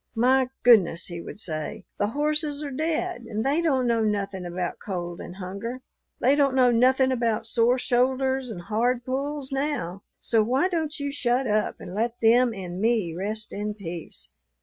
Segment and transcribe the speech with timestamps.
[0.15, 4.79] 'My goodness,' he would say, 'the horses are dead and they don't know nothin' about
[4.79, 5.81] cold and hunger.
[6.19, 11.11] They don't know nothin' about sore shoulders and hard pulls now, so why don't you
[11.11, 14.31] shut up and let them and me rest in peace?'